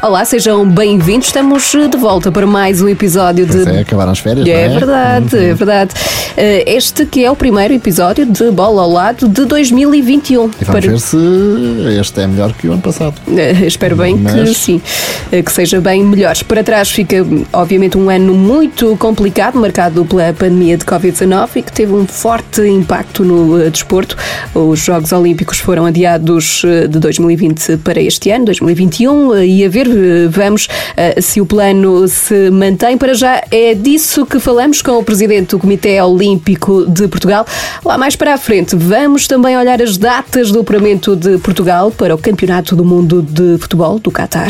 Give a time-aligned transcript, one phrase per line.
[0.00, 1.28] Olá, sejam bem-vindos.
[1.28, 3.52] Estamos de volta para mais um episódio de.
[3.52, 4.68] Pois é, acabaram as férias, É é?
[4.68, 5.90] verdade, é verdade.
[6.36, 10.46] Eh, Este que é o primeiro episódio de Bola ao Lado de 2021.
[10.60, 11.16] E vamos Para- ver se
[12.00, 13.14] este é melhor que o ano passado.
[13.36, 14.80] Eh, espero bem que Mas- sim,
[15.30, 16.34] eh, que seja bem melhor.
[16.48, 21.72] Para trás fica, obviamente, um ano muito complicado, marcado pela pandemia de Covid-19 e que
[21.72, 24.16] teve um forte impacto no desporto.
[24.52, 30.24] Os Jogos Olímpicos foram adiados de 2020 para este ano, 2021, eh, e a ver,
[30.24, 32.96] eh, vamos eh, se o plano se mantém.
[32.96, 37.46] Para já é disso que falamos com o presidente do Comitê Olímpico de Portugal.
[37.84, 42.14] Lá mais para a frente, vamos também olhar as datas do apuramento de Portugal para
[42.14, 44.42] o Campeonato do Mundo de Futebol do Qatar.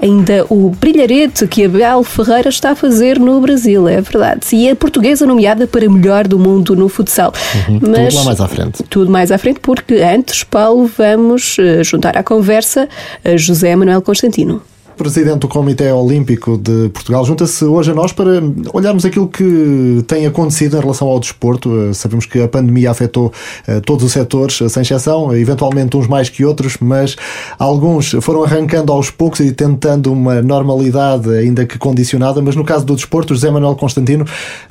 [0.00, 4.40] Ainda o brilharete que a Bel Ferreira está a fazer no Brasil, é verdade.
[4.52, 7.32] E a portuguesa nomeada para melhor do mundo no futsal.
[7.66, 8.82] Tudo lá mais à frente.
[8.84, 12.88] Tudo mais à frente, porque antes, Paulo, vamos eh, juntar à conversa
[13.24, 14.62] a José Manuel Constantino.
[14.96, 18.30] Presidente do Comitê Olímpico de Portugal junta-se hoje a nós para
[18.72, 21.88] olharmos aquilo que tem acontecido em relação ao desporto.
[21.88, 23.32] Eh, Sabemos que a pandemia afetou
[23.66, 27.16] eh, todos os setores, eh, sem exceção, eventualmente uns mais que outros, mas
[27.58, 32.40] alguns foram arrancando aos poucos e tentando uma normalidade, ainda que condicionada.
[32.42, 34.24] Mas no caso do desporto, José Manuel Constantino,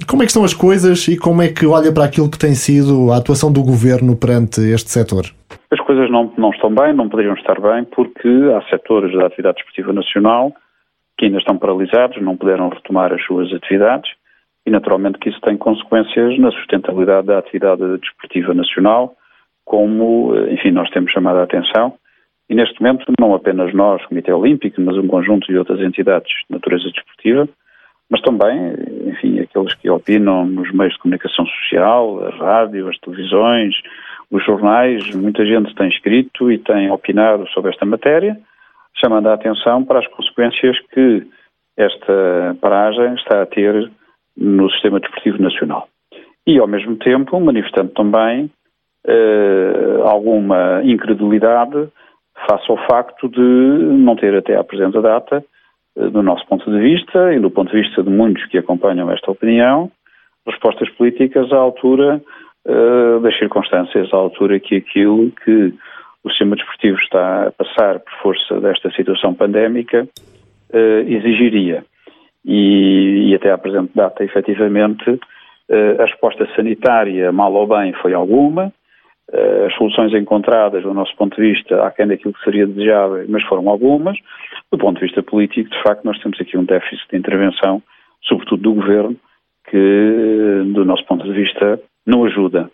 [0.08, 2.56] como é que estão as coisas e como é que olha para aquilo que tem
[2.56, 5.32] sido a atuação do governo perante este setor?
[5.72, 9.56] As coisas não, não estão bem, não poderiam estar bem, porque há setores da atividade
[9.56, 10.54] desportiva nacional
[11.18, 14.12] que ainda estão paralisados, não puderam retomar as suas atividades
[14.66, 19.16] e, naturalmente, que isso tem consequências na sustentabilidade da atividade desportiva nacional,
[19.64, 21.94] como, eh, enfim, nós temos chamado a atenção.
[22.50, 26.56] E, neste momento, não apenas nós, Comitê Olímpico, mas um conjunto de outras entidades de
[26.56, 27.48] natureza desportiva,
[28.10, 33.76] mas também, enfim, aqueles que opinam nos meios de comunicação social, a rádio, as televisões,
[34.32, 38.38] os jornais, muita gente tem escrito e tem opinado sobre esta matéria,
[38.96, 41.28] chamando a atenção para as consequências que
[41.78, 43.92] esta paragem está a ter
[44.38, 45.88] no sistema desportivo nacional.
[46.48, 48.50] E, ao mesmo tempo, manifestando também
[49.06, 51.90] eh, alguma incredulidade
[52.48, 55.44] face ao facto de não ter até à presente data,
[55.98, 59.12] eh, do nosso ponto de vista e do ponto de vista de muitos que acompanham
[59.12, 59.92] esta opinião,
[60.48, 62.22] respostas políticas à altura
[62.68, 65.74] eh, das circunstâncias, à altura que aquilo que
[66.24, 70.08] o sistema desportivo está a passar por força desta situação pandémica
[70.72, 71.84] eh, exigiria.
[72.46, 75.20] E, e até à presente data, efetivamente,
[75.70, 78.72] eh, a resposta sanitária, mal ou bem, foi alguma.
[79.66, 83.70] As soluções encontradas, do nosso ponto de vista, aquém daquilo que seria desejável, mas foram
[83.70, 84.18] algumas.
[84.70, 87.82] Do ponto de vista político, de facto, nós temos aqui um déficit de intervenção,
[88.24, 89.16] sobretudo do governo,
[89.70, 92.70] que, do nosso ponto de vista, não ajuda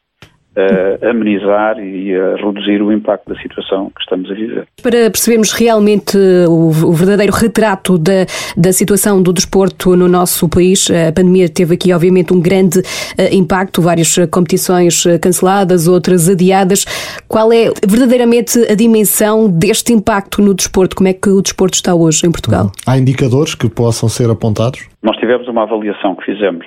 [0.58, 4.68] a amenizar e a reduzir o impacto da situação que estamos a viver.
[4.82, 6.18] Para percebermos realmente
[6.48, 11.76] o, o verdadeiro retrato da, da situação do desporto no nosso país, a pandemia teve
[11.76, 12.82] aqui, obviamente, um grande
[13.18, 16.86] eh, impacto, várias eh, competições eh, canceladas, outras adiadas.
[17.28, 20.96] Qual é verdadeiramente a dimensão deste impacto no desporto?
[20.96, 22.72] Como é que o desporto está hoje em Portugal?
[22.88, 24.88] Há indicadores que possam ser apontados?
[25.04, 26.66] Nós tivemos uma avaliação que fizemos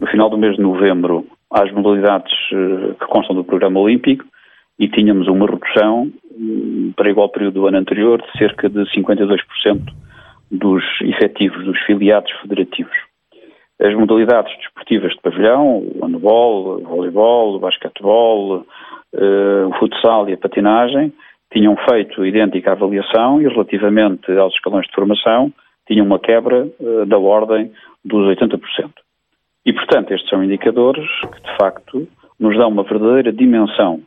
[0.00, 4.24] no final do mês de novembro às modalidades eh, que constam do programa olímpico
[4.78, 9.38] e tínhamos uma redução hum, para igual período do ano anterior de cerca de 52%
[10.50, 12.96] dos efetivos dos filiados federativos.
[13.80, 18.64] As modalidades desportivas de pavilhão, o handebol, o voleibol, o basquetebol,
[19.14, 21.12] eh, o futsal e a patinagem,
[21.52, 25.52] tinham feito idêntica avaliação e relativamente aos escalões de formação
[25.86, 27.72] tinham uma quebra eh, da ordem
[28.04, 28.58] dos 80%.
[29.64, 32.08] E, portanto, estes são indicadores que, de facto,
[32.38, 34.00] nos dão uma verdadeira dimensão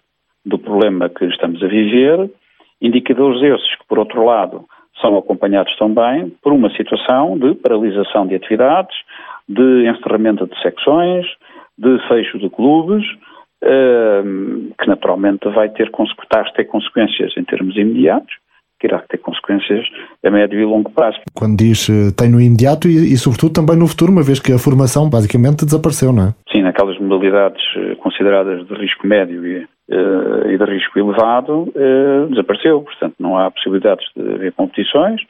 [0.46, 2.30] do problema que estamos a viver,
[2.82, 4.66] indicadores esses que, por outro lado,
[5.02, 8.96] são acompanhados também por uma situação de paralisação de atividades,
[9.48, 11.26] de encerramento de secções,
[11.78, 13.04] de fecho de clubes,
[13.64, 14.24] eh,
[14.80, 18.34] que naturalmente vai ter, a ter consequências em termos imediatos,
[18.86, 19.86] que irá ter consequências
[20.24, 21.18] a médio e longo prazo.
[21.34, 24.54] Quando diz eh, tem no imediato e, e, sobretudo, também no futuro, uma vez que
[24.54, 26.34] a formação basicamente desapareceu, não é?
[26.52, 32.28] Sim, naquelas modalidades eh, consideradas de risco médio e, eh, e de risco elevado, eh,
[32.30, 32.82] desapareceu.
[32.82, 35.22] Portanto, não há possibilidades de haver competições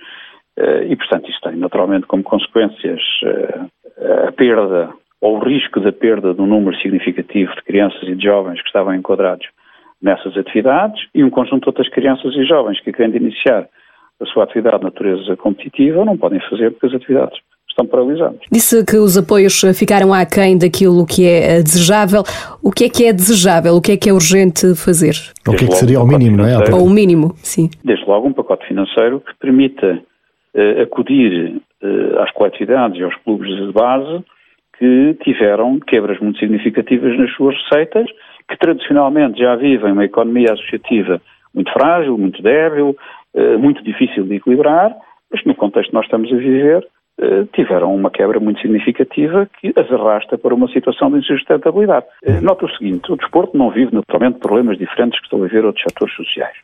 [0.58, 3.02] eh, e, portanto, isso tem naturalmente como consequências
[4.28, 4.90] a perda
[5.22, 8.68] ou o risco da perda de um número significativo de crianças e de jovens que
[8.68, 9.48] estavam enquadrados
[10.06, 13.68] nessas atividades e um conjunto de outras crianças e jovens que querem iniciar
[14.22, 18.40] a sua atividade de natureza competitiva não podem fazer porque as atividades estão paralisados.
[18.52, 22.22] Disse que os apoios ficaram aquém daquilo que é desejável.
[22.64, 23.74] O que é que é desejável?
[23.76, 25.16] O que é que é urgente fazer?
[25.46, 26.56] o que é que seria o mínimo, não é?
[26.72, 27.70] Ou o mínimo, sim.
[27.84, 30.00] Desde logo um pacote financeiro que permita
[30.54, 34.24] uh, acudir uh, às coletividades e aos clubes de base
[34.78, 38.08] que tiveram quebras muito significativas nas suas receitas,
[38.50, 41.22] que tradicionalmente já vivem uma economia associativa
[41.54, 42.96] muito frágil, muito débil,
[43.34, 44.96] uh, muito difícil de equilibrar,
[45.32, 46.88] mas no contexto que nós estamos a viver,
[47.54, 52.06] tiveram uma quebra muito significativa que as arrasta para uma situação de insustentabilidade.
[52.42, 55.84] Nota o seguinte, o desporto não vive naturalmente problemas diferentes que estão a viver outros
[55.88, 56.58] setores sociais.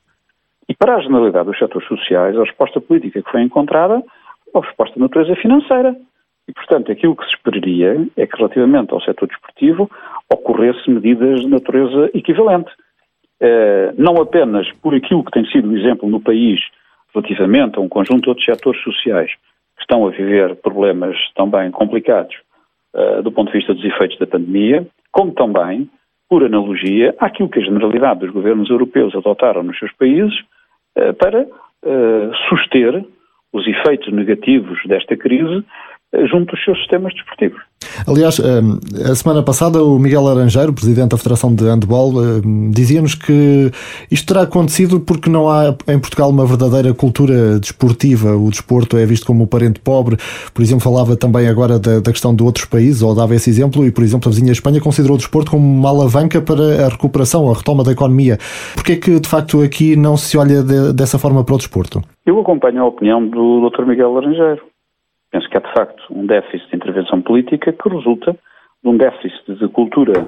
[0.68, 4.66] E para a generalidade dos setores sociais, a resposta política que foi encontrada é uma
[4.66, 5.95] resposta de natureza financeira.
[6.48, 9.90] E, portanto, aquilo que se esperaria é que, relativamente ao setor desportivo,
[10.32, 12.72] ocorresse medidas de natureza equivalente.
[13.40, 16.60] Eh, não apenas por aquilo que tem sido o exemplo no país
[17.14, 19.32] relativamente a um conjunto de outros setores sociais
[19.76, 22.36] que estão a viver problemas também complicados
[22.94, 25.90] uh, do ponto de vista dos efeitos da pandemia, como também,
[26.30, 30.34] por analogia, àquilo que a generalidade dos governos europeus adotaram nos seus países
[30.96, 33.06] eh, para eh, suster
[33.52, 35.66] os efeitos negativos desta crise eh,
[36.31, 37.62] junto dos seus sistemas desportivos.
[38.06, 42.13] Aliás, a semana passada o Miguel Laranjeiro, presidente da Federação de Handball,
[42.72, 43.72] dizia-nos que
[44.10, 48.36] isto terá acontecido porque não há em Portugal uma verdadeira cultura desportiva.
[48.36, 50.18] O desporto é visto como um parente pobre.
[50.54, 53.86] Por exemplo, falava também agora da, da questão de outros países, ou dava esse exemplo,
[53.86, 57.50] e por exemplo a vizinha Espanha considerou o desporto como uma alavanca para a recuperação,
[57.50, 58.38] a retoma da economia.
[58.75, 62.02] Porquê é que de facto aqui não se olha de, dessa forma para o desporto?
[62.25, 63.86] Eu acompanho a opinião do Dr.
[63.86, 64.70] Miguel Laranjeiro
[65.31, 69.56] Penso que há, de facto, um déficit de intervenção política que resulta de um déficit
[69.56, 70.28] de cultura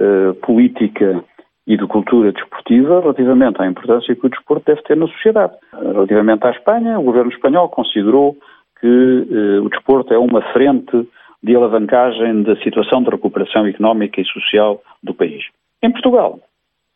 [0.00, 1.24] uh, política
[1.66, 5.54] e de cultura desportiva relativamente à importância que o desporto deve ter na sociedade.
[5.72, 8.36] Relativamente à Espanha, o governo espanhol considerou
[8.80, 11.08] que uh, o desporto é uma frente
[11.42, 15.44] de alavancagem da situação de recuperação económica e social do país.
[15.82, 16.40] Em Portugal,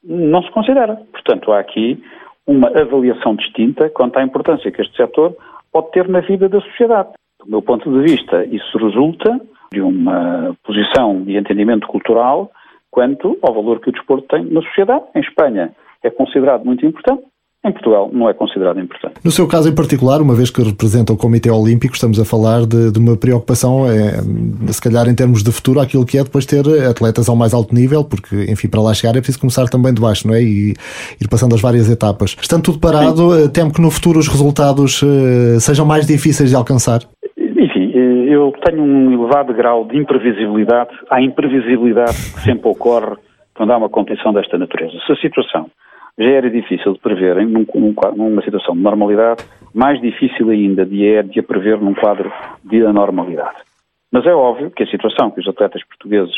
[0.05, 0.97] não se considera.
[1.13, 2.03] Portanto, há aqui
[2.47, 5.37] uma avaliação distinta quanto à importância que este setor
[5.73, 7.11] pode ter na vida da sociedade.
[7.47, 9.41] Do meu ponto de vista, isso resulta
[9.73, 12.51] de uma posição de entendimento cultural
[12.91, 15.05] quanto ao valor que o desporto tem na sociedade.
[15.15, 15.73] Em Espanha
[16.03, 17.23] é considerado muito importante,
[17.65, 19.15] em Portugal não é considerado importante.
[19.25, 22.65] No seu caso em particular, uma vez que representa o Comitê Olímpico, estamos a falar
[22.65, 26.47] de, de uma preocupação, é, se calhar em termos de futuro, aquilo que é depois
[26.47, 29.93] ter atletas ao mais alto nível, porque, enfim, para lá chegar é preciso começar também
[29.93, 30.43] de baixo, não é?
[30.43, 30.75] E
[31.21, 32.37] ir passando as várias etapas.
[32.41, 33.45] Estando tudo parado, Sim.
[33.45, 37.01] Eh, temo que no futuro os resultados uh, sejam mais difíceis de alcançar?
[38.27, 40.91] Eh, eu tenho um elevado grau de imprevisibilidade.
[41.11, 43.17] Há imprevisibilidade que sempre ocorre
[43.55, 44.99] quando há uma condição desta natureza.
[45.07, 45.71] Se a situação
[46.19, 49.45] já era difícil de prever em numa situação de normalidade,
[49.75, 52.33] mais difícil ainda de é de a prever num quadro
[52.65, 53.57] de anormalidade.
[54.11, 56.35] Mas é óbvio que a situação que os atletas portugueses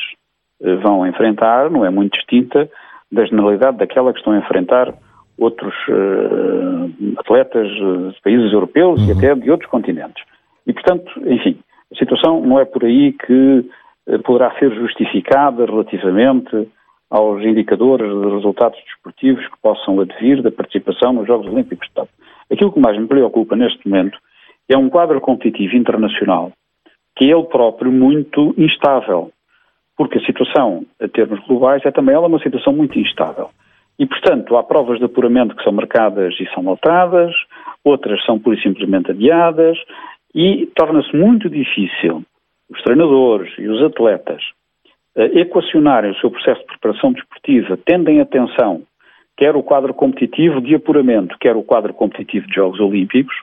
[0.63, 2.69] eh, vão enfrentar não é muito distinta
[3.11, 4.93] da generalidade daquela que estão a enfrentar
[5.39, 9.09] outros uh, atletas de países europeus uhum.
[9.09, 10.25] e até de outros continentes.
[10.67, 11.57] E, portanto, enfim,
[12.23, 13.65] não é por aí que
[14.07, 16.69] uh, poderá ser justificada relativamente
[17.11, 22.15] aos indicadores de resultados desportivos que possam advir da participação nos Jogos Olímpicos de Tóquio.
[22.51, 24.19] Aquilo que mais me preocupa neste momento
[24.69, 26.53] é um quadro competitivo internacional
[27.19, 29.33] que é ele próprio muito instável,
[29.97, 33.51] porque a situação a termos globais é também ela uma situação muito instável.
[33.99, 37.35] E, portanto, há provas de apuramento que são marcadas e são alteradas,
[37.83, 39.77] outras são pura e simplesmente adiadas,
[40.39, 42.23] e torna-se muito difícil
[42.71, 44.41] os treinadores e os atletas
[45.17, 48.83] equacionarem o seu processo de preparação desportiva, tendo em atenção
[49.37, 53.35] quer o quadro competitivo de apuramento, quer o quadro competitivo de Jogos Olímpicos,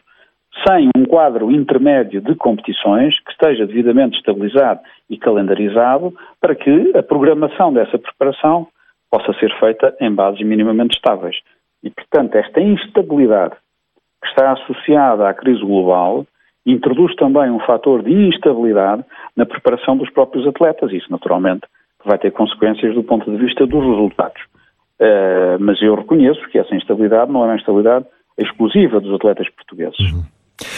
[0.66, 7.04] sem um quadro intermédio de competições que esteja devidamente estabilizado e calendarizado para que a
[7.04, 8.70] programação dessa preparação
[9.12, 11.36] possa ser feita em bases minimamente estáveis.
[11.84, 13.56] E, portanto, esta instabilidade
[14.22, 16.26] que está associada à crise global
[16.66, 19.04] introduz também um fator de instabilidade
[19.36, 20.92] na preparação dos próprios atletas.
[20.92, 21.62] Isso, naturalmente,
[22.04, 24.42] vai ter consequências do ponto de vista dos resultados.
[25.00, 28.06] Uh, mas eu reconheço que essa instabilidade não é uma instabilidade
[28.38, 30.00] exclusiva dos atletas portugueses.
[30.00, 30.24] Uhum.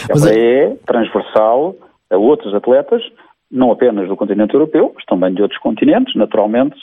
[0.08, 0.64] Ela é...
[0.64, 1.74] é transversal
[2.10, 3.02] a outros atletas,
[3.50, 6.76] não apenas do continente europeu, mas também de outros continentes, naturalmente,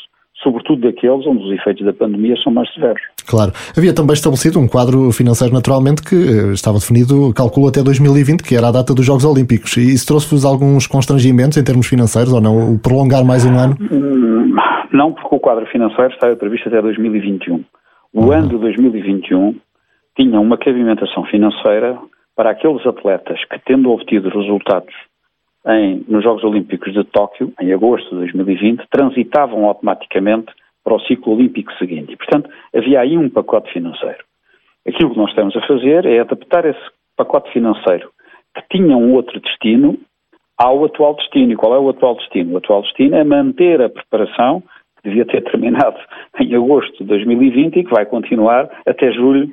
[0.43, 3.01] sobretudo daqueles onde os efeitos da pandemia são mais severos.
[3.25, 3.51] Claro.
[3.75, 8.55] Havia também estabelecido um quadro financeiro, naturalmente, que eh, estava definido, calculo até 2020, que
[8.55, 9.77] era a data dos Jogos Olímpicos.
[9.77, 12.73] E isso trouxe-vos alguns constrangimentos em termos financeiros ou não?
[12.73, 13.75] O prolongar mais um ano?
[13.91, 14.55] Hum,
[14.91, 17.63] não, porque o quadro financeiro estava previsto até 2021.
[18.13, 18.31] O uhum.
[18.31, 19.55] ano de 2021
[20.17, 21.97] tinha uma cabimentação financeira
[22.35, 24.93] para aqueles atletas que, tendo obtido resultados
[25.67, 30.51] em, nos Jogos Olímpicos de Tóquio, em agosto de 2020, transitavam automaticamente
[30.83, 32.13] para o ciclo olímpico seguinte.
[32.13, 34.23] E, portanto, havia aí um pacote financeiro.
[34.87, 38.11] Aquilo que nós estamos a fazer é adaptar esse pacote financeiro
[38.55, 39.97] que tinha um outro destino
[40.57, 41.51] ao atual destino.
[41.51, 42.53] E qual é o atual destino?
[42.53, 44.61] O atual destino é manter a preparação
[44.97, 45.97] que devia ter terminado
[46.39, 49.51] em agosto de 2020 e que vai continuar até julho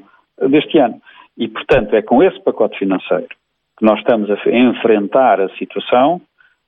[0.50, 1.00] deste ano.
[1.38, 3.28] E, portanto, é com esse pacote financeiro
[3.82, 6.20] nós estamos a enfrentar a situação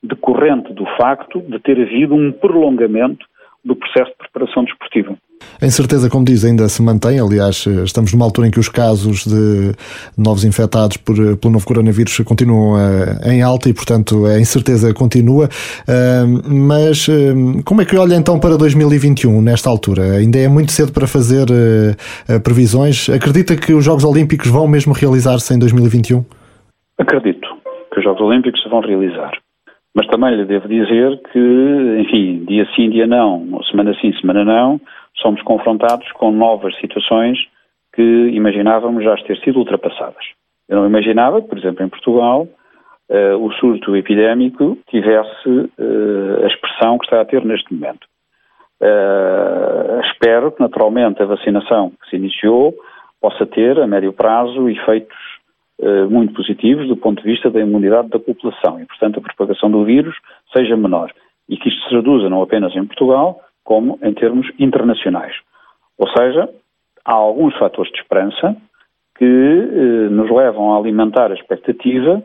[0.03, 3.25] decorrente do facto de ter havido um prolongamento
[3.63, 5.17] do processo de preparação desportiva.
[5.59, 7.19] A incerteza, como diz, ainda se mantém.
[7.19, 9.71] Aliás, estamos numa altura em que os casos de
[10.17, 15.49] novos infectados por, pelo novo coronavírus continuam uh, em alta e, portanto, a incerteza continua.
[15.87, 20.17] Uh, mas uh, como é que olha então para 2021 nesta altura?
[20.17, 21.47] Ainda é muito cedo para fazer
[22.43, 23.09] previsões.
[23.09, 26.23] Acredita que os Jogos Olímpicos vão mesmo realizar-se em 2021?
[26.97, 27.47] Acredito
[27.91, 29.37] que os Jogos Olímpicos se vão realizar.
[29.93, 34.79] Mas também lhe devo dizer que, enfim, dia sim, dia não, semana sim, semana não,
[35.15, 37.39] somos confrontados com novas situações
[37.93, 40.25] que imaginávamos já ter sido ultrapassadas.
[40.67, 42.47] Eu não imaginava que, por exemplo, em Portugal,
[43.09, 48.05] uh, o surto epidémico tivesse uh, a expressão que está a ter neste momento.
[48.81, 52.73] Uh, espero que, naturalmente, a vacinação que se iniciou
[53.21, 55.15] possa ter, a médio prazo, efeitos
[56.09, 59.83] muito positivos do ponto de vista da imunidade da população e, portanto, a propagação do
[59.83, 60.15] vírus
[60.53, 61.11] seja menor
[61.49, 65.35] e que isto se reduza não apenas em Portugal, como em termos internacionais.
[65.97, 66.49] Ou seja,
[67.03, 68.55] há alguns fatores de esperança
[69.17, 72.21] que eh, nos levam a alimentar a expectativa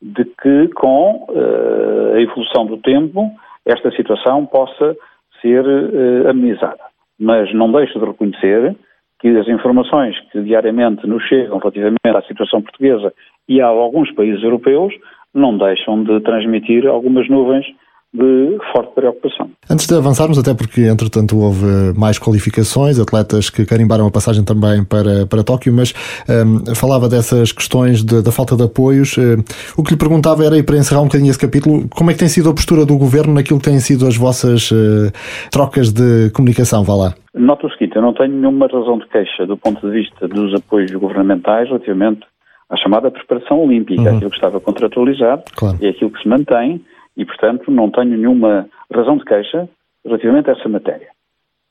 [0.00, 3.30] de que, com eh, a evolução do tempo,
[3.64, 4.96] esta situação possa
[5.40, 6.82] ser eh, amenizada.
[7.18, 8.76] Mas não deixo de reconhecer
[9.22, 13.12] que as informações que diariamente nos chegam relativamente à situação portuguesa
[13.48, 14.92] e a alguns países europeus
[15.32, 17.64] não deixam de transmitir algumas nuvens
[18.12, 19.48] de forte preocupação.
[19.70, 21.64] Antes de avançarmos, até porque entretanto houve
[21.96, 25.94] mais qualificações, atletas que carimbaram a passagem também para, para Tóquio, mas
[26.28, 29.16] um, falava dessas questões de, da falta de apoios.
[29.16, 29.42] Uh,
[29.78, 32.18] o que lhe perguntava era, e para encerrar um bocadinho esse capítulo, como é que
[32.18, 35.10] tem sido a postura do governo naquilo que têm sido as vossas uh,
[35.50, 36.84] trocas de comunicação?
[36.84, 37.21] Vá lá.
[37.34, 40.54] Nota o seguinte, eu não tenho nenhuma razão de queixa do ponto de vista dos
[40.54, 42.26] apoios governamentais relativamente
[42.68, 44.16] à chamada preparação olímpica, uhum.
[44.16, 45.78] aquilo que estava contratualizado claro.
[45.80, 46.84] e aquilo que se mantém
[47.16, 49.68] e, portanto, não tenho nenhuma razão de queixa
[50.04, 51.08] relativamente a essa matéria.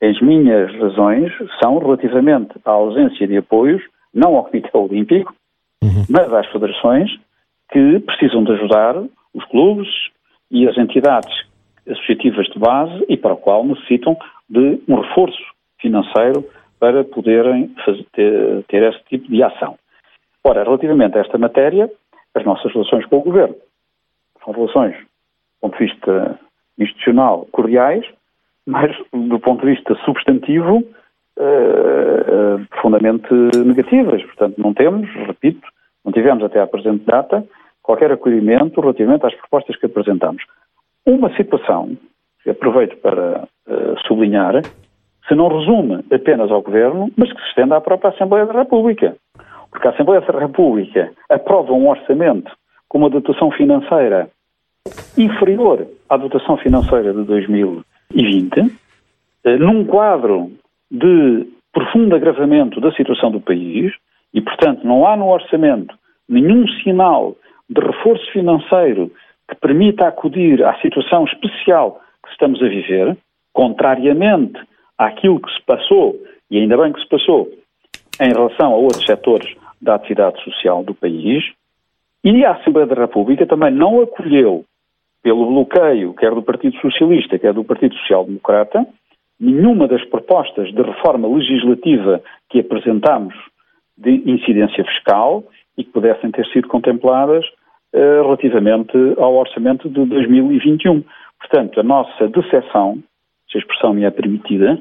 [0.02, 5.34] As minhas razões são relativamente à ausência de apoios, não ao Comitê Olímpico,
[5.84, 6.06] uhum.
[6.10, 7.12] mas às federações
[7.72, 8.96] que precisam de ajudar
[9.34, 9.88] os clubes
[10.50, 11.32] e as entidades
[11.88, 14.18] associativas de base e para o qual necessitam
[14.52, 15.42] de um reforço
[15.80, 16.46] financeiro
[16.80, 19.78] para poderem fazer, ter, ter esse tipo de ação.
[20.44, 21.90] Ora, relativamente a esta matéria,
[22.36, 23.56] as nossas relações com o Governo
[24.44, 24.96] são relações
[25.62, 26.40] ponto de vista
[26.78, 28.04] institucional, cordiais,
[28.66, 33.32] mas do ponto de vista substantivo, uh, uh, profundamente
[33.66, 34.24] negativas.
[34.24, 35.68] Portanto, não temos, repito,
[36.04, 37.46] não tivemos até à presente data
[37.84, 40.44] qualquer acolhimento relativamente às propostas que apresentamos.
[41.06, 41.96] Uma situação,
[42.50, 44.62] aproveito para uh, sublinhar,
[45.28, 49.16] se não resume apenas ao Governo, mas que se estende à própria Assembleia da República.
[49.70, 52.52] Porque a Assembleia da República aprova um orçamento
[52.90, 54.30] com uma dotação financeira
[55.18, 58.78] inferior à dotação financeira de 2020,
[59.46, 60.52] eh, num quadro
[60.90, 63.94] de profundo agravamento da situação do país,
[64.34, 65.96] e, portanto, não há no orçamento
[66.28, 67.36] nenhum sinal
[67.70, 69.12] de reforço financeiro
[69.48, 72.01] que permita acudir à situação especial
[72.32, 73.18] que estamos a viver,
[73.54, 74.60] contrariamente
[74.98, 76.16] àquilo que se passou,
[76.50, 77.50] e ainda bem que se passou,
[78.22, 81.44] em relação a outros setores da atividade social do país,
[82.24, 84.64] e a Assembleia da República também não acolheu
[85.24, 88.86] pelo bloqueio, quer do Partido Socialista, quer do Partido Social Democrata,
[89.40, 93.34] nenhuma das propostas de reforma legislativa que apresentámos
[93.98, 95.44] de incidência fiscal
[95.78, 97.44] e que pudessem ter sido contempladas
[97.94, 101.04] uh, relativamente ao orçamento de 2021.
[101.42, 103.00] Portanto, a nossa decepção,
[103.50, 104.80] se a expressão me é permitida,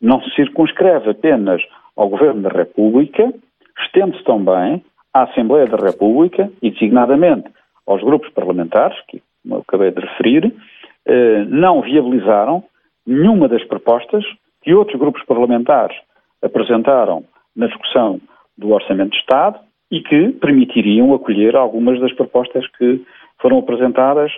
[0.00, 1.62] não se circunscreve apenas
[1.96, 3.32] ao Governo da República,
[3.78, 7.48] estende-se também à Assembleia da República e, designadamente,
[7.86, 10.54] aos grupos parlamentares, que como eu acabei de referir,
[11.06, 12.62] eh, não viabilizaram
[13.06, 14.24] nenhuma das propostas
[14.62, 15.96] que outros grupos parlamentares
[16.42, 17.24] apresentaram
[17.56, 18.20] na discussão
[18.56, 19.58] do Orçamento de Estado
[19.90, 23.04] e que permitiriam acolher algumas das propostas que
[23.40, 24.30] foram apresentadas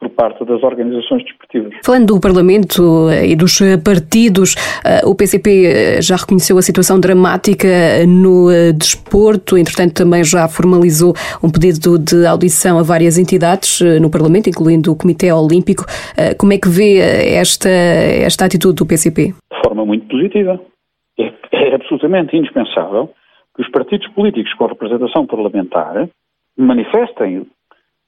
[0.00, 1.72] por parte das organizações desportivas.
[1.84, 6.98] Falando do Parlamento eh, e dos eh, partidos, eh, o PCP já reconheceu a situação
[6.98, 7.68] dramática
[8.08, 11.12] no desporto, entretanto também já formalizou
[11.44, 15.84] um pedido de audição a várias entidades no Parlamento, incluindo o Comitê Olímpico.
[16.38, 16.98] Como é que vê
[17.36, 19.34] esta, esta atitude do PCP?
[19.52, 20.58] De forma muito positiva.
[21.18, 23.10] É, é absolutamente indispensável
[23.54, 26.08] que os partidos políticos com representação parlamentar
[26.56, 27.46] manifestem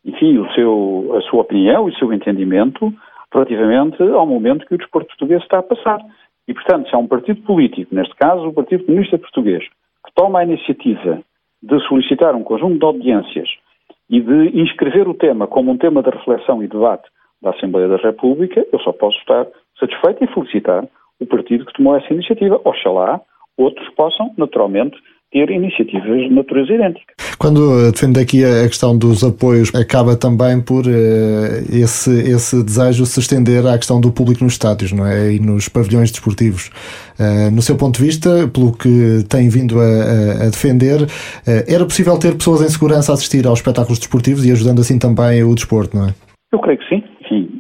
[0.05, 2.93] enfim, o seu, a sua opinião e o seu entendimento
[3.33, 6.01] relativamente ao momento que o desporto português está a passar.
[6.47, 9.65] E, portanto, se há um partido político, neste caso o Partido Comunista Português,
[10.05, 11.23] que toma a iniciativa
[11.63, 13.49] de solicitar um conjunto de audiências
[14.11, 17.09] e de inscrever o tema como um tema de reflexão e debate
[17.41, 19.47] da Assembleia da República, eu só posso estar
[19.79, 20.87] satisfeito e felicitar
[21.21, 22.61] o partido que tomou essa iniciativa.
[22.65, 23.21] Oxalá
[23.57, 24.97] outros possam, naturalmente,
[25.31, 27.15] ter iniciativas de natureza idêntica.
[27.43, 33.19] Quando defende aqui a questão dos apoios, acaba também por uh, esse, esse desejo se
[33.19, 35.35] estender à questão do público nos estádios, não é?
[35.35, 36.71] E nos pavilhões desportivos.
[37.19, 41.83] Uh, no seu ponto de vista, pelo que tem vindo a, a defender, uh, era
[41.83, 45.53] possível ter pessoas em segurança a assistir aos espetáculos desportivos e ajudando assim também o
[45.53, 46.15] desporto, não é?
[46.53, 47.03] Eu creio que sim.
[47.27, 47.59] Enfim,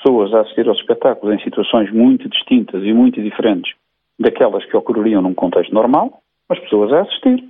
[0.00, 3.74] pessoas a assistir aos espetáculos em situações muito distintas e muito diferentes
[4.18, 7.44] daquelas que ocorreriam num contexto normal, mas pessoas a assistir.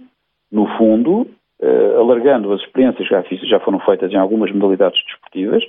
[0.54, 1.26] No fundo,
[1.60, 5.64] uh, alargando as experiências que já, já foram feitas em algumas modalidades desportivas,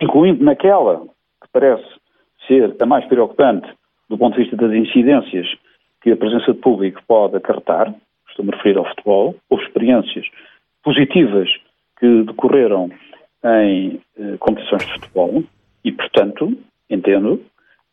[0.00, 1.02] incluindo naquela
[1.42, 1.84] que parece
[2.46, 3.68] ser a mais preocupante
[4.08, 5.46] do ponto de vista das incidências
[6.00, 7.94] que a presença de público pode acarretar,
[8.30, 10.24] estou-me a referir ao futebol, houve experiências
[10.82, 11.50] positivas
[12.00, 12.90] que decorreram
[13.44, 15.44] em eh, competições de futebol
[15.84, 16.56] e, portanto,
[16.88, 17.42] entendo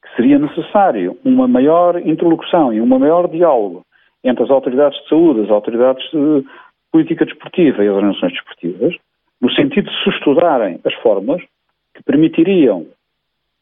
[0.02, 3.86] que seria necessário uma maior interlocução e um maior diálogo
[4.26, 6.44] entre as autoridades de saúde, as autoridades de
[6.92, 8.96] política desportiva e as organizações desportivas,
[9.42, 11.42] no sentido de se estudarem as formas
[11.94, 12.86] que permitiriam,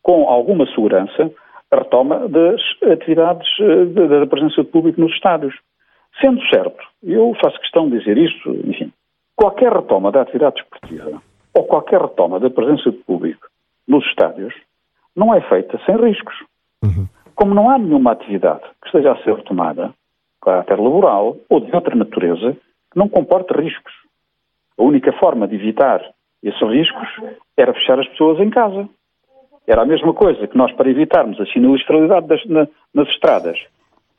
[0.02, 1.32] com alguma segurança,
[1.72, 3.86] a retoma das atividades eh,
[4.20, 5.56] da presença de público nos estádios.
[6.22, 8.92] Sendo certo, eu faço questão de dizer isto, enfim,
[9.36, 11.22] qualquer retoma da atividade desportiva
[11.54, 13.48] ou qualquer retoma da presença de público
[13.88, 14.54] nos estádios
[15.16, 16.36] não é feita sem riscos.
[16.84, 17.08] Uhum.
[17.36, 19.94] Como não há nenhuma atividade que esteja a ser retomada,
[20.44, 22.54] caráter laboral ou de outra natureza
[22.92, 23.94] que não comporte riscos.
[24.78, 26.02] A única forma de evitar
[26.44, 27.08] esses riscos
[27.56, 28.88] era fechar as pessoas em casa.
[29.66, 33.58] Era a mesma coisa que nós, para evitarmos a sinistralidade das, na, nas estradas,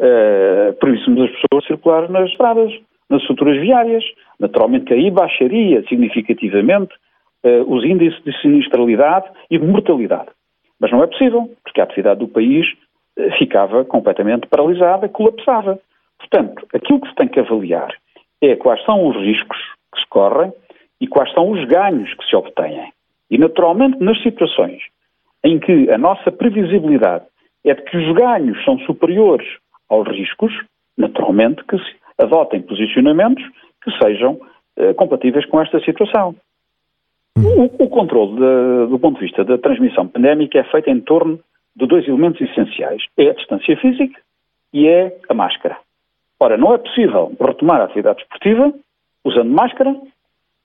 [0.01, 2.73] uh, proibíssemos as pessoas circular nas estradas,
[3.11, 4.05] nas estruturas viárias.
[4.41, 6.95] Naturalmente que aí baixaria significativamente
[7.45, 10.31] uh, os índices de sinistralidade e de mortalidade.
[10.81, 12.67] Mas não é possível, porque a atividade do país
[13.19, 15.79] uh, ficava completamente paralisada, colapsava.
[16.19, 17.95] Portanto, aquilo que se tem que avaliar
[18.41, 19.59] é quais são os riscos
[19.93, 20.53] que se correm
[21.01, 22.93] e quais são os ganhos que se obtêm.
[23.31, 24.83] E, naturalmente, nas situações
[25.43, 27.25] em que a nossa previsibilidade
[27.65, 29.47] é de que os ganhos são superiores
[29.89, 30.53] aos riscos,
[30.97, 33.45] naturalmente que se adotem posicionamentos
[33.83, 34.41] que sejam
[34.77, 36.35] eh, compatíveis com esta situação.
[37.37, 41.41] O, o controle de, do ponto de vista da transmissão pandémica é feito em torno
[41.77, 44.21] de dois elementos essenciais: é a distância física
[44.73, 45.77] e é a máscara.
[46.41, 48.73] Ora, não é possível retomar a atividade esportiva
[49.25, 49.95] usando máscara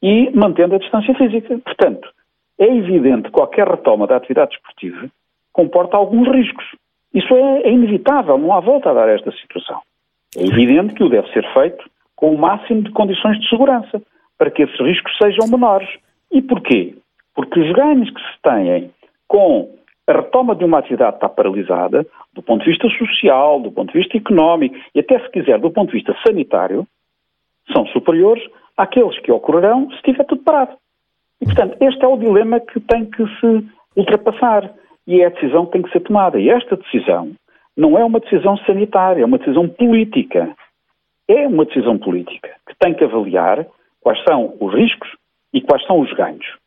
[0.01, 1.57] e mantendo a distância física.
[1.59, 2.09] Portanto,
[2.57, 5.09] é evidente que qualquer retoma da atividade esportiva
[5.53, 6.65] comporta alguns riscos.
[7.13, 9.81] Isso é, é inevitável, não há volta a dar a esta situação.
[10.37, 14.01] É evidente que o deve ser feito com o máximo de condições de segurança,
[14.37, 15.89] para que esses riscos sejam menores.
[16.31, 16.95] E porquê?
[17.33, 18.91] Porque os ganhos que se têm
[19.27, 19.69] com
[20.09, 23.99] a retoma de uma atividade está paralisada, do ponto de vista social, do ponto de
[23.99, 26.87] vista económico e até, se quiser, do ponto de vista sanitário,
[27.71, 28.43] são superiores
[28.75, 30.75] àqueles que ocorrerão se estiver tudo parado.
[31.39, 34.73] E, portanto, este é o dilema que tem que se ultrapassar
[35.05, 36.39] e é a decisão que tem que ser tomada.
[36.39, 37.31] E esta decisão
[37.77, 40.55] não é uma decisão sanitária, é uma decisão política.
[41.27, 43.63] É uma decisão política que tem que avaliar
[44.01, 45.09] quais são os riscos
[45.53, 46.58] e quais são os ganhos.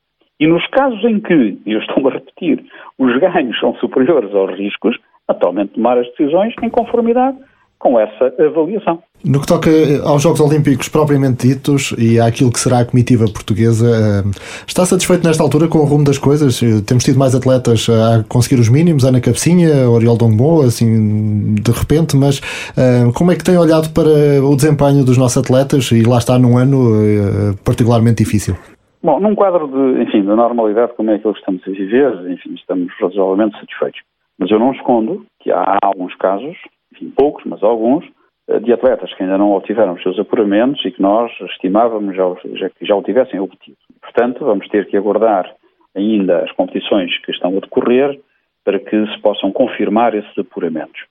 [0.43, 2.65] E nos casos em que, e eu estou a repetir,
[2.99, 7.39] os ganhos são superiores aos riscos, atualmente tomar as decisões em conformidade
[7.79, 9.01] com essa avaliação.
[9.25, 9.71] No que toca
[10.03, 14.31] aos Jogos Olímpicos propriamente ditos e àquilo que será a comitiva portuguesa, eh,
[14.67, 16.59] está satisfeito nesta altura com o rumo das coisas?
[16.89, 22.17] Temos tido mais atletas a conseguir os mínimos, Ana Cabecinha, Oriol Dongbo, assim, de repente,
[22.17, 22.41] mas
[22.77, 24.11] eh, como é que tem olhado para
[24.45, 28.57] o desempenho dos nossos atletas e lá está num ano eh, particularmente difícil?
[29.03, 32.93] Bom, num quadro de, enfim, da normalidade como é que estamos a viver, enfim, estamos
[33.01, 34.01] razoavelmente satisfeitos.
[34.39, 36.57] Mas eu não escondo que há alguns casos,
[36.93, 38.05] enfim, poucos, mas alguns,
[38.49, 42.25] eh, de atletas que ainda não obtiveram os seus apuramentos e que nós estimávamos já,
[42.55, 43.77] já, que já o tivessem obtido.
[44.01, 45.53] Portanto, vamos ter que aguardar
[45.97, 48.21] ainda as competições que estão a decorrer
[48.65, 51.07] para que se possam confirmar esses apuramentos.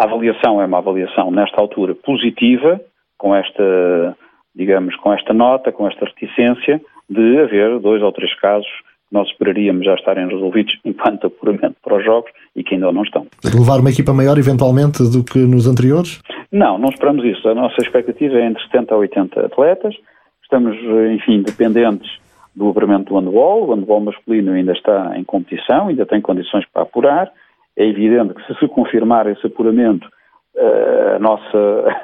[0.00, 2.80] A avaliação é uma avaliação, nesta altura, positiva,
[3.16, 4.16] com esta,
[4.52, 6.80] digamos, com esta nota, com esta reticência
[7.10, 8.68] de haver dois ou três casos
[9.08, 13.02] que nós esperaríamos já estarem resolvidos enquanto apuramento para os jogos e que ainda não
[13.02, 13.26] estão.
[13.44, 16.22] Levar uma equipa maior, eventualmente, do que nos anteriores?
[16.52, 17.48] Não, não esperamos isso.
[17.48, 19.94] A nossa expectativa é entre 70 a 80 atletas.
[20.42, 20.76] Estamos,
[21.12, 22.10] enfim, dependentes
[22.54, 23.68] do apuramento do handball.
[23.68, 27.32] O handball masculino ainda está em competição, ainda tem condições para apurar.
[27.76, 30.08] É evidente que se se confirmar esse apuramento,
[30.56, 31.96] eh, a nossa,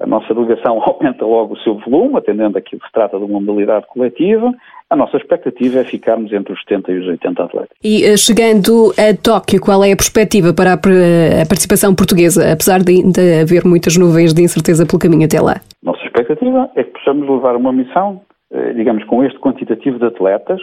[0.00, 3.40] a nossa delegação aumenta logo o seu volume, atendendo aquilo que se trata de uma
[3.40, 4.52] modalidade coletiva.
[4.90, 7.76] A nossa expectativa é ficarmos entre os 70 e os 80 atletas.
[7.82, 13.02] E eh, chegando a Tóquio, qual é a perspectiva para a participação portuguesa, apesar de,
[13.10, 15.60] de haver muitas nuvens de incerteza pelo caminho até lá?
[15.82, 18.20] Nossa expectativa é que possamos levar uma missão,
[18.52, 20.60] eh, digamos, com este quantitativo de atletas,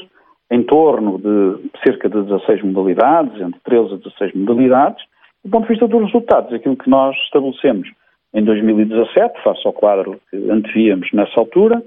[0.51, 5.03] em torno de cerca de 16 modalidades, entre 13 a 16 modalidades,
[5.43, 7.87] do ponto de vista dos resultados, aquilo que nós estabelecemos
[8.33, 11.83] em 2017, face ao quadro que antevíamos nessa altura,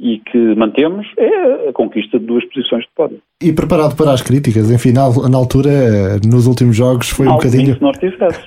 [0.00, 3.20] e que mantemos é a conquista de duas posições de pódio.
[3.40, 7.38] E preparado para as críticas, enfim, na, na altura, nos últimos jogos, foi Mal um
[7.38, 7.74] bocadinho.
[7.76, 8.40] se nós tivesse.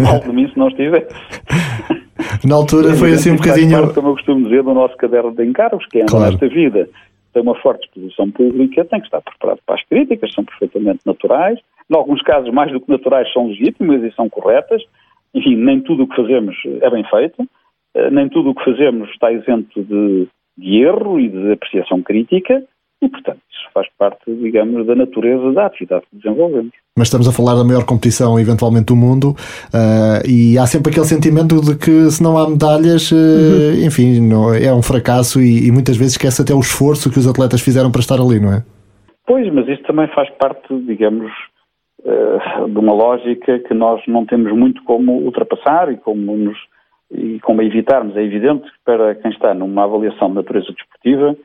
[0.00, 1.06] Mal de mim se nós tivesse.
[2.44, 3.78] Na altura foi assim um bocadinho.
[3.78, 6.30] Parte, como eu costumo dizer, do nosso caderno de encargos, que é claro.
[6.30, 6.88] nesta vida
[7.34, 11.58] tem uma forte exposição pública, tem que estar preparado para as críticas, são perfeitamente naturais.
[11.90, 14.82] Em alguns casos, mais do que naturais, são legítimas e são corretas.
[15.36, 17.46] Enfim, nem tudo o que fazemos é bem feito,
[17.94, 22.62] eh, nem tudo o que fazemos está isento de de erro e de apreciação crítica
[23.02, 26.72] e, portanto, isso faz parte, digamos, da natureza da atividade que desenvolvemos.
[26.96, 31.04] Mas estamos a falar da maior competição, eventualmente, do mundo, uh, e há sempre aquele
[31.04, 33.86] sentimento de que se não há medalhas, uh, uhum.
[33.86, 37.28] enfim, não, é um fracasso e, e, muitas vezes esquece até o esforço que os
[37.28, 38.64] atletas fizeram para estar ali, não é?
[39.26, 41.30] Pois, mas isso também faz parte, digamos,
[42.68, 46.56] de uma lógica que nós não temos muito como ultrapassar e como nos
[47.10, 51.36] e como evitarmos, é evidente que para quem está numa avaliação de natureza desportiva,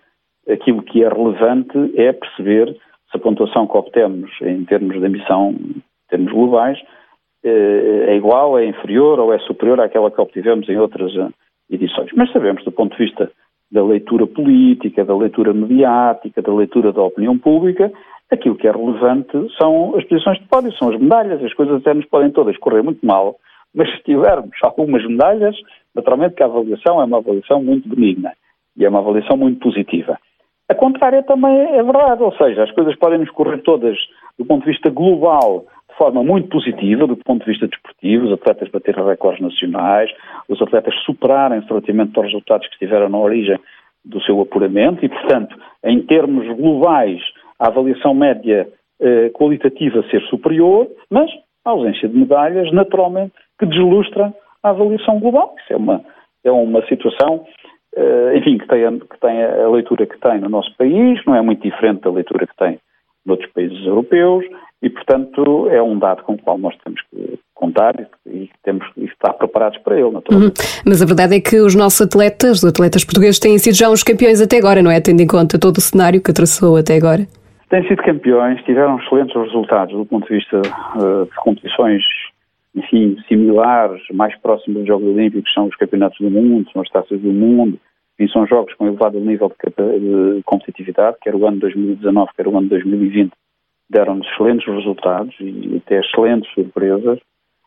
[0.50, 2.76] aquilo que é relevante é perceber
[3.12, 6.80] se a pontuação que obtemos em termos de emissão, em termos globais,
[7.43, 11.30] eh, é igual, é inferior ou é superior àquela que obtivemos em outras eh,
[11.69, 12.10] edições.
[12.15, 13.32] Mas sabemos, do ponto de vista
[13.71, 17.91] da leitura política, da leitura mediática, da leitura da opinião pública,
[18.31, 21.93] aquilo que é relevante são as posições de pódio, são as medalhas, as coisas até
[21.93, 23.35] nos podem todas correr muito mal,
[23.75, 25.55] mas se tivermos algumas medalhas,
[25.93, 28.31] naturalmente que a avaliação é uma avaliação muito benigna
[28.77, 30.17] e é uma avaliação muito positiva.
[30.69, 33.97] A contrária também é verdade, ou seja, as coisas podem nos correr todas
[34.39, 38.31] do ponto de vista global de forma muito positiva, do ponto de vista desportivo, os
[38.31, 40.09] atletas baterem recordes nacionais,
[40.47, 43.59] os atletas superarem-se relativamente aos resultados que estiveram na origem
[44.05, 47.21] do seu apuramento e, portanto, em termos globais,
[47.62, 48.67] a avaliação média
[49.00, 51.30] eh, qualitativa ser superior, mas
[51.63, 55.54] a ausência de medalhas, naturalmente, que deslustra a avaliação global.
[55.62, 56.02] Isso é uma,
[56.43, 57.45] é uma situação,
[57.95, 61.41] uh, enfim, que tem, que tem a leitura que tem no nosso país, não é
[61.41, 62.80] muito diferente da leitura que tem
[63.24, 64.43] noutros países europeus
[64.82, 67.93] e, portanto, é um dado com o qual nós temos que contar
[68.26, 70.62] e, temos que estar preparados para ele, naturalmente.
[70.62, 70.82] Uhum.
[70.86, 74.04] Mas a verdade é que os nossos atletas, os atletas portugueses, têm sido já uns
[74.04, 75.00] campeões até agora, não é?
[75.00, 77.28] Tendo em conta todo o cenário que traçou até agora.
[77.71, 82.03] Têm sido campeões, tiveram excelentes resultados do ponto de vista uh, de competições
[82.75, 87.21] enfim, similares, mais próximos dos Jogos Olímpicos, são os Campeonatos do Mundo, são as Taças
[87.21, 87.79] do Mundo,
[88.19, 92.57] enfim, são jogos com elevado nível de, de competitividade, quer o ano 2019, quer o
[92.57, 93.31] ano 2020,
[93.89, 97.19] deram-nos excelentes resultados e até excelentes surpresas,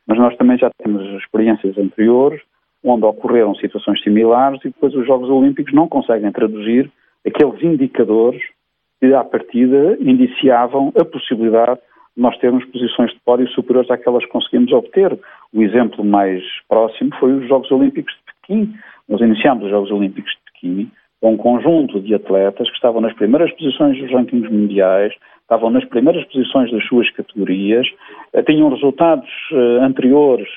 [0.07, 2.43] mas nós também já temos experiências anteriores
[2.85, 6.93] onde ocorreram situações similares e depois os Jogos Olímpicos não conseguem traduzir
[7.27, 8.43] aqueles indicadores
[9.05, 11.79] que, à partida, indiciavam a possibilidade
[12.17, 15.19] nós termos posições de pódio superiores àquelas que conseguimos obter.
[15.53, 18.75] O exemplo mais próximo foi os Jogos Olímpicos de Pequim.
[19.09, 20.91] Nós iniciámos os Jogos Olímpicos de Pequim
[21.21, 25.85] com um conjunto de atletas que estavam nas primeiras posições dos rankings mundiais, estavam nas
[25.87, 27.87] primeiras posições das suas categorias,
[28.35, 30.49] eh, tinham resultados uh, anteriores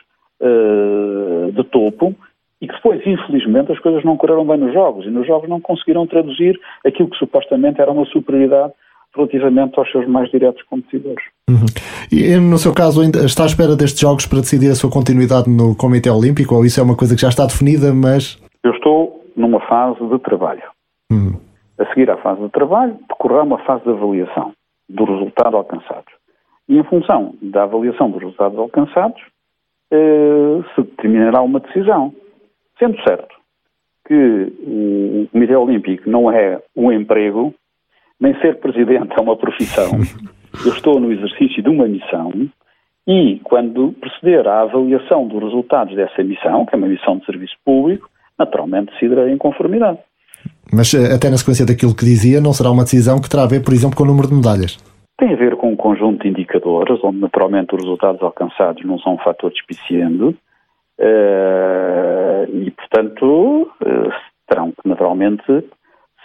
[0.41, 2.13] uh, de topo
[2.61, 5.61] e que depois, infelizmente, as coisas não correram bem nos jogos e nos jogos não
[5.61, 8.73] conseguiram traduzir aquilo que supostamente era uma superioridade
[9.15, 11.23] relativamente aos seus mais diretos competidores.
[11.49, 11.65] Uhum.
[12.11, 15.49] E no seu caso, ainda está à espera destes jogos para decidir a sua continuidade
[15.49, 18.41] no Comitê Olímpico ou isso é uma coisa que já está definida, mas.
[18.63, 20.63] Eu estou numa fase de trabalho.
[21.11, 21.39] Uhum.
[21.79, 24.51] A seguir à fase de trabalho, decorrerá uma fase de avaliação
[24.89, 26.05] do resultado alcançado.
[26.67, 29.21] E em função da avaliação dos resultados alcançados,
[29.91, 32.13] eh, se determinará uma decisão.
[32.79, 33.35] Sendo certo
[34.07, 37.53] que o Comitê Olímpico não é um emprego,
[38.19, 39.91] nem ser presidente é uma profissão.
[40.65, 42.31] Eu estou no exercício de uma missão
[43.07, 47.55] e, quando proceder à avaliação dos resultados dessa missão, que é uma missão de serviço
[47.63, 48.09] público,
[48.39, 49.99] naturalmente decidirei em conformidade.
[50.73, 53.47] Mas eh, até na sequência daquilo que dizia, não será uma decisão que terá a
[53.47, 54.77] ver, por exemplo, com o número de medalhas?
[55.17, 59.15] Tem a ver com um conjunto de indicadores, onde naturalmente os resultados alcançados não são
[59.15, 60.35] um fator despiciendo, uh,
[60.99, 64.11] e portanto uh,
[64.47, 65.43] terão que naturalmente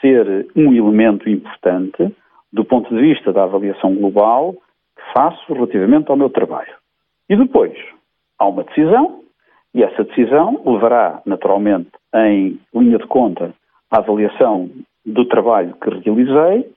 [0.01, 2.15] ser um elemento importante
[2.53, 4.55] do ponto de vista da avaliação global
[4.97, 6.73] que faço relativamente ao meu trabalho.
[7.29, 7.73] E depois
[8.39, 9.23] há uma decisão,
[9.75, 13.55] e essa decisão levará naturalmente em linha de conta
[13.91, 14.71] a avaliação
[15.05, 16.71] do trabalho que realizei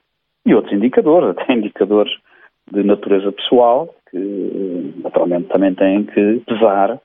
[0.46, 2.12] e outros indicadores, até indicadores
[2.72, 6.98] de natureza pessoal, que naturalmente também têm que pesar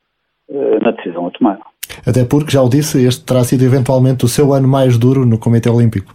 [0.82, 1.60] na decisão a tomar.
[2.08, 5.40] Até porque, já o disse, este terá sido eventualmente o seu ano mais duro no
[5.40, 6.14] Comitê Olímpico.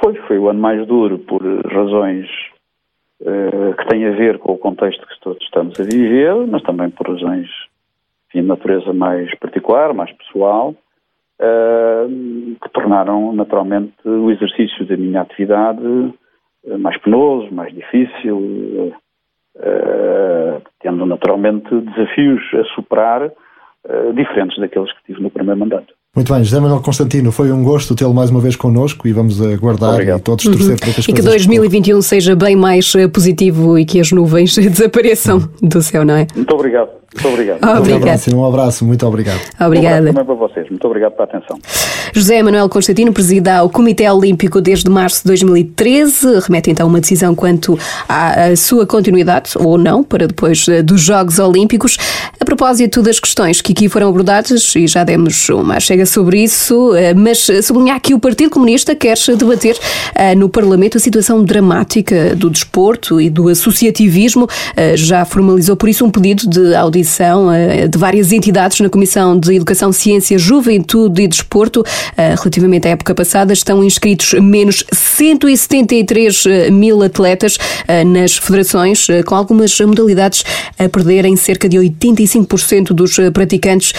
[0.00, 2.26] Foi, foi o ano mais duro por razões
[3.20, 6.90] uh, que têm a ver com o contexto que todos estamos a viver, mas também
[6.90, 7.48] por razões
[8.28, 10.74] enfim, de natureza mais particular, mais pessoal,
[11.40, 16.14] uh, que tornaram naturalmente o exercício da minha atividade
[16.66, 18.92] eh, mais penoso, mais difícil,
[19.56, 23.30] uh, tendo naturalmente desafios a superar
[23.88, 25.94] uh, diferentes daqueles que tive no primeiro mandato.
[26.14, 29.40] Muito bem, José Manuel Constantino, foi um gosto tê-lo mais uma vez connosco e vamos
[29.42, 30.18] aguardar Obrigado.
[30.18, 30.76] e todos torcer uhum.
[30.76, 35.38] para que as E que 2021 seja bem mais positivo e que as nuvens desapareçam
[35.38, 35.68] uhum.
[35.68, 36.26] do céu, não é?
[36.34, 36.88] Muito obrigado.
[37.14, 37.64] Muito obrigado.
[37.64, 39.40] Um abraço, um abraço, muito obrigado.
[39.60, 40.02] Obrigada.
[40.02, 40.68] Um também para vocês.
[40.68, 41.58] Muito obrigado pela atenção.
[42.12, 46.40] José Manuel Constantino presida o Comitê Olímpico desde março de 2013.
[46.40, 51.38] Remete então uma decisão quanto à sua continuidade, ou não, para depois eh, dos Jogos
[51.38, 51.98] Olímpicos.
[52.40, 56.94] A propósito das questões que aqui foram abordadas, e já demos uma chega sobre isso,
[56.94, 59.76] eh, mas sublinhar que o Partido Comunista quer debater
[60.14, 64.46] eh, no Parlamento a situação dramática do desporto e do associativismo.
[64.94, 69.54] Já formalizou por isso um pedido de audição eh, de várias entidades na Comissão de
[69.54, 71.84] Educação, Ciência, Juventude e Desporto.
[72.16, 77.58] Eh, relativamente à época passada, estão inscritos menos 173 eh, mil atletas
[78.06, 80.44] nas federações, com algumas modalidades
[80.78, 83.92] a perderem cerca de 85% dos praticantes,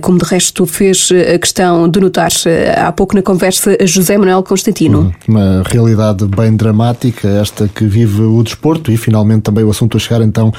[0.00, 1.08] como de resto fez
[1.40, 2.30] questão de notar
[2.76, 5.00] há pouco na conversa José Manuel Constantino.
[5.00, 9.96] Hum, uma realidade bem dramática, esta que vive o desporto e finalmente também o assunto
[9.96, 10.52] a chegar então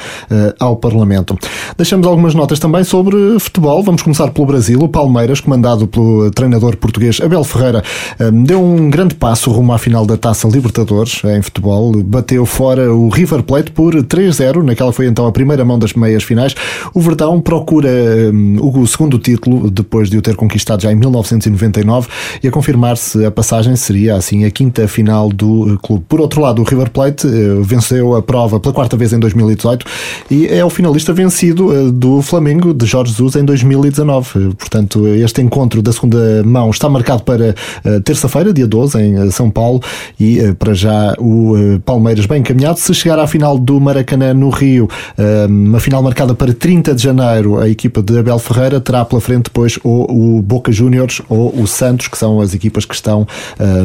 [0.60, 1.38] ao Parlamento.
[1.86, 3.84] Deixa deixamos algumas notas também sobre futebol.
[3.84, 4.80] Vamos começar pelo Brasil.
[4.80, 7.84] O Palmeiras, comandado pelo treinador português Abel Ferreira,
[8.20, 11.92] hum, deu um grande passo rumo à final da Taça Libertadores em futebol.
[12.04, 14.64] Bateu fora o River Plate por 3-0.
[14.64, 16.56] Naquela foi então a primeira mão das meias finais.
[16.92, 17.88] O Verdão procura
[18.60, 22.08] o segundo título depois de o ter conquistado já em 1999
[22.42, 26.04] e a confirmar-se a passagem seria assim a quinta final do clube.
[26.10, 29.86] Por outro lado, o River Plate eh, venceu a prova pela quarta vez em 2018
[30.32, 34.54] e é o finalista vencido eh, do Flamengo de Jorge Jesus em 2019.
[34.56, 39.32] Portanto, este encontro da segunda mão está marcado para eh, terça-feira, dia 12, em eh,
[39.32, 39.82] São Paulo,
[40.20, 42.80] e eh, para já o Palmeiras bem encaminhado.
[42.80, 44.88] Se chegar à final do Maracanã no Rio,
[45.48, 49.46] uma final marcada para 30 de janeiro, a equipa de Abel Ferreira terá pela frente
[49.46, 53.28] depois ou o Boca Juniors ou o Santos, que são as equipas que estão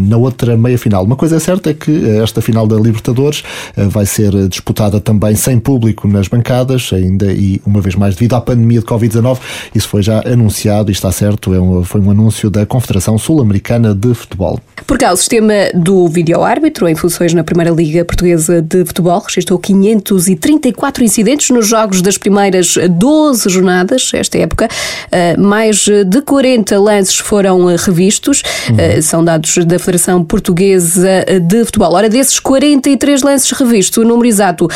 [0.03, 1.05] na outra meia final.
[1.05, 3.43] Uma coisa é certa é que esta final da Libertadores
[3.77, 8.35] vai ser disputada também sem público nas bancadas, ainda e uma vez vez mais devido
[8.35, 9.39] à pandemia de Covid-19.
[9.75, 13.95] Isso foi já anunciado e está certo, é um, foi um anúncio da Confederação Sul-Americana
[13.95, 14.61] de Futebol.
[14.87, 19.59] Por cá, o sistema do vídeo-árbitro em funções na Primeira Liga Portuguesa de Futebol registrou
[19.59, 24.69] 534 incidentes nos jogos das primeiras 12 jornadas, esta época.
[25.11, 29.03] Eh, mais de 40 lances foram revistos, uhum.
[29.03, 31.93] são dados da Federação Portuguesa de Futebol.
[31.93, 34.69] Ora, desses 43 lances revistos, o número exato,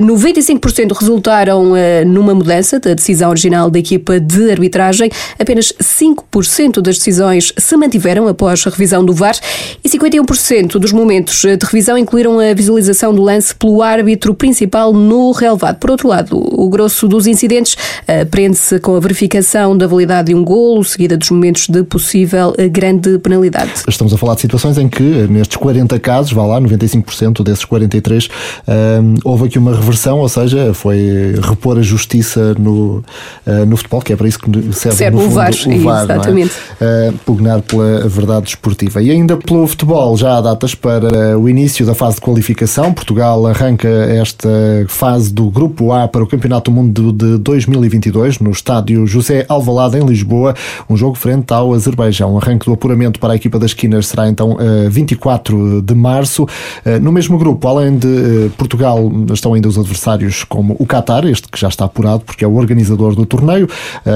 [0.00, 1.72] 95% eh, resultaram
[2.06, 5.10] numa mudança mudança da decisão original da equipa de arbitragem.
[5.38, 9.36] Apenas 5% das decisões se mantiveram após a revisão do VAR
[9.82, 15.32] e 51% dos momentos de revisão incluíram a visualização do lance pelo árbitro principal no
[15.32, 15.78] relevado.
[15.78, 20.34] Por outro lado, o grosso dos incidentes eh, prende-se com a verificação da validade de
[20.34, 23.72] um golo, seguida dos momentos de possível eh, grande penalidade.
[23.88, 27.64] Estamos a falar de situações em que, eh, nestes 40 casos, vá lá, 95% desses
[27.64, 28.28] 43,
[29.24, 33.02] houve aqui uma reversão, ou seja, foi repor a justiça justiça no,
[33.46, 35.50] uh, no futebol, que é para isso que serve, serve no o VAR.
[35.50, 36.04] O VAR é?
[36.04, 36.52] exatamente.
[36.80, 37.10] É?
[37.10, 39.02] Uh, pugnar pela verdade esportiva.
[39.02, 42.92] E ainda pelo futebol, já há datas para o início da fase de qualificação.
[42.92, 44.48] Portugal arranca esta
[44.88, 49.96] fase do Grupo A para o Campeonato do Mundo de 2022 no estádio José Alvalade,
[49.96, 50.54] em Lisboa,
[50.88, 52.34] um jogo frente ao Azerbaijão.
[52.34, 56.46] O arranque do apuramento para a equipa das Quinas será então uh, 24 de março.
[57.00, 61.58] No mesmo grupo, além de Portugal, estão ainda os adversários como o Qatar, este que
[61.58, 63.68] já está apurado porque é o organizador do torneio.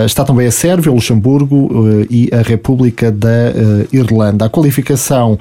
[0.04, 1.70] está também a Sérvia, o Luxemburgo
[2.10, 3.52] e a República da
[3.92, 4.46] Irlanda.
[4.46, 5.38] A qualificação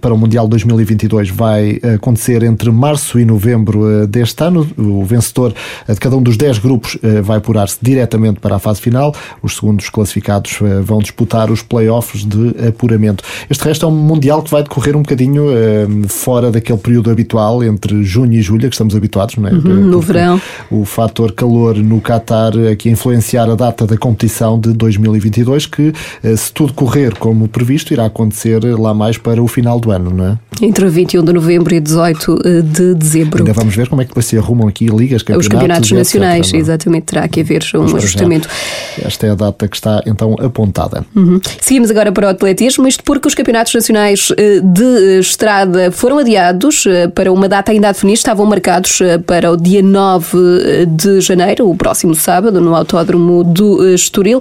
[0.00, 4.66] para o Mundial 2022 vai acontecer entre março e novembro deste ano.
[4.78, 5.52] O vencedor
[5.88, 9.14] de cada um dos 10 grupos vai apurar-se diretamente para a fase final.
[9.42, 13.24] Os segundos classificados vão disputar os playoffs de apuramento.
[13.50, 15.46] Este resto é um Mundial que vai decorrer um bocadinho
[16.08, 19.52] fora daquele período habitual entre junho e julho, que estamos habituados, não é?
[19.52, 20.40] Uhum, no verão.
[20.70, 25.88] O fator calor no Qatar aqui influenciar a data da competição de 2022, que,
[26.24, 30.10] uh, se tudo correr como previsto, irá acontecer lá mais para o final do ano,
[30.10, 30.38] não é?
[30.60, 33.38] Entre 21 de novembro e 18 eh, de dezembro.
[33.38, 35.46] Ainda vamos ver como é que depois se arrumam aqui ligas, campeonatos.
[35.46, 38.48] Os campeonatos nacionais, etc, exatamente, terá que haver um ajustamento.
[39.02, 41.04] Esta é a data que está então apontada.
[41.16, 41.40] Uhum.
[41.60, 46.84] Seguimos agora para o atletismo, isto porque os campeonatos nacionais eh, de estrada foram adiados
[46.86, 51.20] eh, para uma data ainda a definir, estavam marcados eh, para o dia 9 de
[51.20, 54.40] janeiro, o próximo sábado, no Autódromo do Estoril.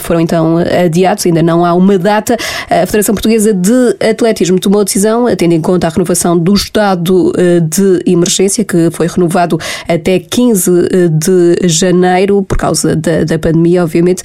[0.00, 2.36] Foram então adiados, ainda não há uma data.
[2.70, 7.32] A Federação Portuguesa de Atletismo tomou a decisão, tendo em conta a renovação do estado
[7.68, 10.70] de emergência, que foi renovado até 15
[11.10, 14.22] de janeiro, por causa da, da pandemia, obviamente.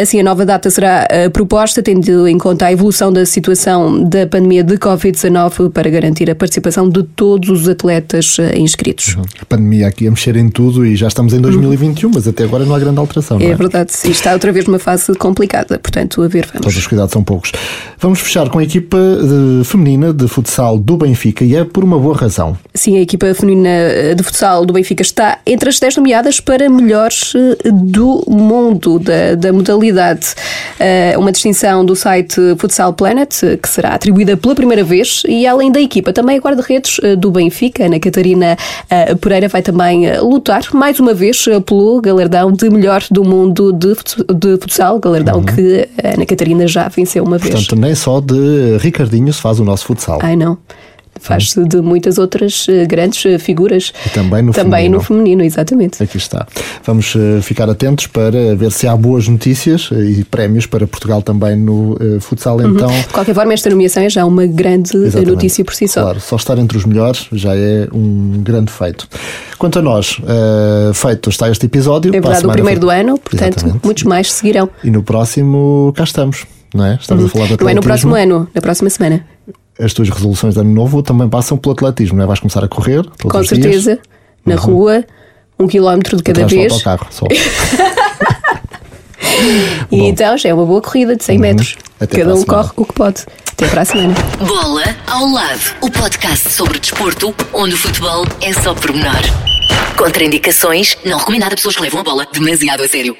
[0.00, 4.64] Assim, a nova data será proposta, tendo em conta a evolução da situação da pandemia
[4.64, 9.14] de Covid-19 para garantir a participação de todos os atletas eh, inscritos.
[9.14, 9.24] Uhum.
[9.40, 11.89] A pandemia aqui a mexer em tudo e já estamos em 2021, uhum.
[12.12, 13.38] Mas até agora não há grande alteração.
[13.40, 16.62] É, é, verdade, e está outra vez numa fase complicada, portanto, a ver, vamos.
[16.62, 17.52] Todos os cuidados são poucos.
[17.98, 21.98] Vamos fechar com a equipa de, feminina de futsal do Benfica e é por uma
[21.98, 22.56] boa razão.
[22.74, 26.68] Sim, a equipa feminina eh, de futsal do Benfica está entre as 10 nomeadas para
[26.68, 30.34] melhores eh, do mundo da, da modalidade.
[31.18, 35.80] Uma distinção do site Futsal Planet, que será atribuída pela primeira vez, e além da
[35.80, 38.56] equipa, também a guarda-redes eh, do Benfica, Ana Catarina
[38.88, 43.72] eh, Pereira, vai também eh, lutar mais uma vez pelo galardão de melhor do mundo
[43.72, 43.94] de
[44.60, 45.44] futsal, galardão uhum.
[45.44, 47.66] que a Ana Catarina já venceu uma Portanto, vez.
[47.66, 50.18] Portanto, nem só de Ricardinho se faz o nosso futsal.
[50.22, 50.58] Ai, não
[51.20, 53.92] faz-se de muitas outras eh, grandes eh, figuras.
[54.06, 54.96] E também no também feminino.
[54.96, 56.02] no feminino, exatamente.
[56.02, 56.46] Aqui está.
[56.84, 61.56] Vamos eh, ficar atentos para ver se há boas notícias e prémios para Portugal também
[61.56, 62.58] no futsal.
[62.58, 62.70] Uhum.
[62.70, 65.30] Então, de qualquer forma, esta nomeação é já uma grande exatamente.
[65.30, 66.02] notícia por si só.
[66.02, 69.06] Claro, só estar entre os melhores já é um grande feito.
[69.58, 72.14] Quanto a nós, uh, feito está este episódio.
[72.14, 73.84] É verdade, o primeiro do ano, portanto, exatamente.
[73.84, 74.70] muitos mais seguirão.
[74.82, 76.46] E no próximo cá estamos.
[76.74, 76.98] Não é?
[77.00, 77.28] Estamos uhum.
[77.28, 79.24] a falar da Não é no próximo ano, na próxima semana
[79.80, 82.26] as tuas resoluções de ano novo também passam pelo atletismo, não é?
[82.26, 84.06] Vais começar a correr Com certeza, dias.
[84.44, 84.60] na uhum.
[84.60, 85.04] rua,
[85.58, 86.72] um quilómetro de cada vez.
[86.72, 87.26] Só carro, só.
[89.90, 91.42] e então já é uma boa corrida de 100 uhum.
[91.42, 91.76] metros.
[91.98, 93.24] Até cada um corre o que pode.
[93.52, 94.14] Até para a semana.
[94.46, 99.20] Bola ao lado, o podcast sobre desporto, onde o futebol é só pormenor.
[99.96, 103.16] Contraindicações, não recomendado a pessoas que levam a bola demasiado a sério.